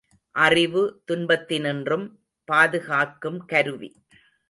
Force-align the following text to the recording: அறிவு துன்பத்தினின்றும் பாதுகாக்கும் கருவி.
அறிவு 0.35 1.03
துன்பத்தினின்றும் 1.11 2.07
பாதுகாக்கும் 2.47 3.45
கருவி. 3.45 3.91